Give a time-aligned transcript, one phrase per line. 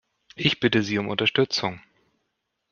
[0.35, 1.79] Ich bitte Sie um Unterstützung.